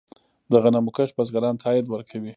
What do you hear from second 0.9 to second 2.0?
کښت بزګرانو ته عاید